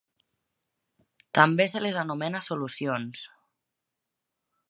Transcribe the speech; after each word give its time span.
També 1.39 1.67
se 1.73 1.83
les 1.85 1.99
anomena 2.05 2.43
solucions. 2.47 3.23